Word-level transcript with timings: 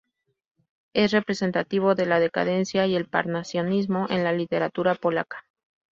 Es 0.95 1.11
representativo 1.11 1.93
de 1.93 2.07
la 2.07 2.19
decadencia 2.19 2.87
y 2.87 2.95
el 2.95 3.07
parnasianismo 3.07 4.07
en 4.09 4.23
la 4.23 4.31
literatura 4.31 4.95
polaca. 4.95 5.45